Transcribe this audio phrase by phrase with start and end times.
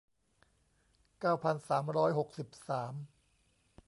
[1.19, 2.93] เก้าพันสามร้อยหกสิบสาม